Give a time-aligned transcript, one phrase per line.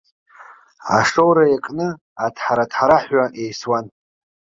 [0.97, 1.87] Ашоура иакны
[2.25, 3.85] аҭҳара-ҭҳараҳәа еисуан.